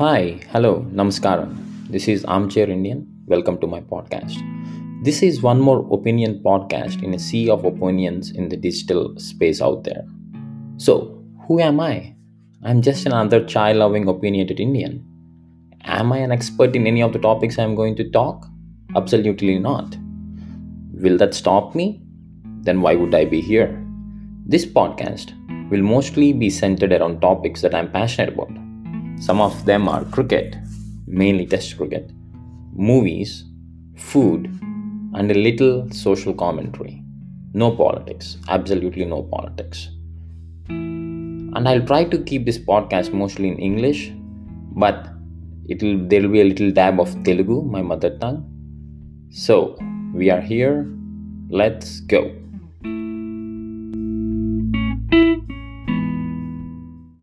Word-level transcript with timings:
Hi, 0.00 0.40
hello, 0.50 0.86
namaskaram. 0.98 1.50
This 1.90 2.08
is 2.08 2.24
Armchair 2.24 2.70
Indian. 2.70 3.06
Welcome 3.26 3.58
to 3.60 3.66
my 3.66 3.82
podcast. 3.82 4.38
This 5.04 5.22
is 5.22 5.42
one 5.42 5.60
more 5.60 5.86
opinion 5.92 6.40
podcast 6.42 7.02
in 7.02 7.12
a 7.12 7.18
sea 7.18 7.50
of 7.50 7.66
opinions 7.66 8.30
in 8.30 8.48
the 8.48 8.56
digital 8.56 9.12
space 9.18 9.60
out 9.60 9.84
there. 9.84 10.06
So, 10.78 11.22
who 11.46 11.60
am 11.60 11.80
I? 11.80 12.14
I'm 12.62 12.80
just 12.80 13.04
another 13.04 13.44
child 13.44 13.76
loving, 13.76 14.08
opinionated 14.08 14.58
Indian. 14.58 15.04
Am 15.84 16.14
I 16.14 16.16
an 16.16 16.32
expert 16.32 16.74
in 16.74 16.86
any 16.86 17.02
of 17.02 17.12
the 17.12 17.18
topics 17.18 17.58
I'm 17.58 17.74
going 17.74 17.94
to 17.96 18.10
talk? 18.10 18.46
Absolutely 18.96 19.58
not. 19.58 19.98
Will 20.94 21.18
that 21.18 21.34
stop 21.34 21.74
me? 21.74 22.00
Then 22.62 22.80
why 22.80 22.94
would 22.94 23.14
I 23.14 23.26
be 23.26 23.42
here? 23.42 23.68
This 24.46 24.64
podcast 24.64 25.34
will 25.68 25.82
mostly 25.82 26.32
be 26.32 26.48
centered 26.48 26.94
around 26.94 27.20
topics 27.20 27.60
that 27.60 27.74
I'm 27.74 27.92
passionate 27.92 28.32
about. 28.32 28.59
Some 29.20 29.40
of 29.40 29.66
them 29.66 29.86
are 29.86 30.04
cricket, 30.06 30.56
mainly 31.06 31.46
test 31.46 31.76
cricket, 31.76 32.10
movies, 32.72 33.44
food, 33.96 34.46
and 35.14 35.30
a 35.30 35.34
little 35.34 35.90
social 35.90 36.32
commentary. 36.32 37.02
No 37.52 37.70
politics, 37.70 38.38
absolutely 38.48 39.04
no 39.04 39.22
politics. 39.24 39.90
And 40.68 41.68
I'll 41.68 41.84
try 41.84 42.04
to 42.04 42.18
keep 42.22 42.46
this 42.46 42.58
podcast 42.58 43.12
mostly 43.12 43.48
in 43.48 43.58
English, 43.58 44.12
but 44.72 45.08
it'll 45.68 45.98
there 46.08 46.22
will 46.22 46.30
be 46.30 46.40
a 46.40 46.44
little 46.44 46.70
dab 46.70 46.98
of 46.98 47.10
Telugu, 47.22 47.62
my 47.62 47.82
mother 47.82 48.16
tongue. 48.18 48.44
So 49.30 49.76
we 50.14 50.30
are 50.30 50.40
here. 50.40 50.86
Let's 51.50 52.00
go. 52.00 52.30